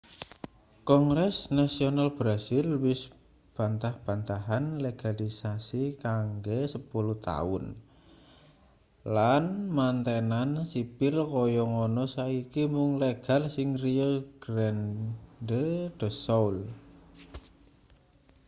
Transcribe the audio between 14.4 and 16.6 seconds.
grande do sul